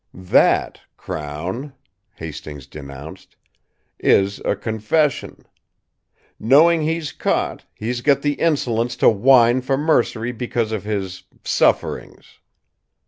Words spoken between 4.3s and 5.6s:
a confession!